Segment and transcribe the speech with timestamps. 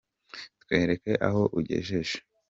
[0.61, 2.15] Twereke aho ugejeje